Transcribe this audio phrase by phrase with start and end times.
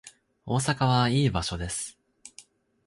[0.47, 1.99] 大阪はいい場所です